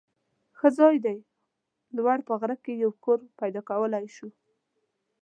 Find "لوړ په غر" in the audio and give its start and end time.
1.95-2.51